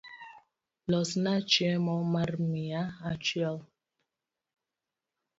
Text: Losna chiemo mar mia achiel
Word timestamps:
Losna 0.91 1.33
chiemo 1.51 1.95
mar 2.13 2.31
mia 2.51 2.81
achiel 3.11 3.57